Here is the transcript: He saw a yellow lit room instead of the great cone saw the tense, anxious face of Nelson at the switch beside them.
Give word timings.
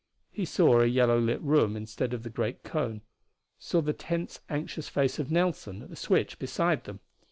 He 0.31 0.45
saw 0.45 0.79
a 0.79 0.87
yellow 0.87 1.19
lit 1.19 1.39
room 1.43 1.75
instead 1.77 2.11
of 2.11 2.23
the 2.23 2.31
great 2.31 2.63
cone 2.63 3.01
saw 3.59 3.81
the 3.81 3.93
tense, 3.93 4.39
anxious 4.49 4.89
face 4.89 5.19
of 5.19 5.29
Nelson 5.29 5.83
at 5.83 5.89
the 5.91 5.95
switch 5.95 6.39
beside 6.39 6.85
them. 6.85 7.01